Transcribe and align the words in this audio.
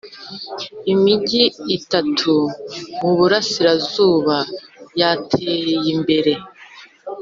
imigi 0.93 1.43
itatu 1.77 2.31
mu 2.99 3.11
burasirazuba 3.17 4.37
yateyimbere. 4.99 6.33